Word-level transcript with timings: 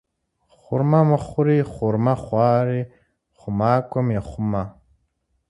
Хъурмэ 0.59 0.99
мыхъури, 1.09 1.59
хъурмэ 1.71 2.13
хъуари 2.23 2.81
хъумакӏуэм 3.39 4.07
ехъумэ. 4.19 4.63